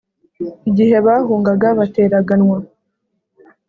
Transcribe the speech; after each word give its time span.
”Igihe 0.69 0.95
bahungaga 1.05 1.67
bateraganwa, 1.79 2.57